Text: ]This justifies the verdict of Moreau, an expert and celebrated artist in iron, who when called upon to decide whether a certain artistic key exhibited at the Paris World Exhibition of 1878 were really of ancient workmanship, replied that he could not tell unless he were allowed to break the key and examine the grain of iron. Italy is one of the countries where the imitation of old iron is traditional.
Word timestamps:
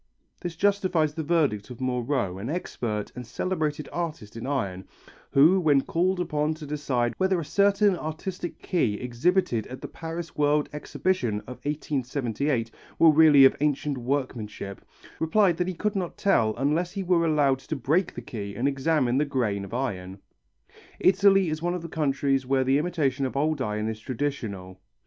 ]This 0.41 0.55
justifies 0.55 1.13
the 1.13 1.21
verdict 1.21 1.69
of 1.69 1.79
Moreau, 1.79 2.39
an 2.39 2.49
expert 2.49 3.11
and 3.15 3.23
celebrated 3.23 3.87
artist 3.93 4.35
in 4.35 4.47
iron, 4.47 4.87
who 5.29 5.59
when 5.59 5.81
called 5.81 6.19
upon 6.19 6.55
to 6.55 6.65
decide 6.65 7.13
whether 7.19 7.39
a 7.39 7.45
certain 7.45 7.95
artistic 7.95 8.59
key 8.63 8.95
exhibited 8.95 9.67
at 9.67 9.79
the 9.79 9.87
Paris 9.87 10.35
World 10.35 10.69
Exhibition 10.73 11.41
of 11.41 11.57
1878 11.63 12.71
were 12.97 13.11
really 13.11 13.45
of 13.45 13.55
ancient 13.61 13.99
workmanship, 13.99 14.83
replied 15.19 15.57
that 15.57 15.67
he 15.67 15.75
could 15.75 15.95
not 15.95 16.17
tell 16.17 16.55
unless 16.57 16.93
he 16.93 17.03
were 17.03 17.23
allowed 17.23 17.59
to 17.59 17.75
break 17.75 18.15
the 18.15 18.23
key 18.23 18.55
and 18.55 18.67
examine 18.67 19.19
the 19.19 19.23
grain 19.25 19.63
of 19.63 19.71
iron. 19.71 20.17
Italy 20.99 21.47
is 21.49 21.61
one 21.61 21.75
of 21.75 21.83
the 21.83 21.87
countries 21.87 22.43
where 22.43 22.63
the 22.63 22.79
imitation 22.79 23.23
of 23.23 23.37
old 23.37 23.61
iron 23.61 23.87
is 23.87 23.99
traditional. 23.99 24.79